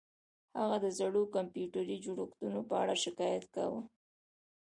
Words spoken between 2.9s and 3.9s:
شکایت کاوه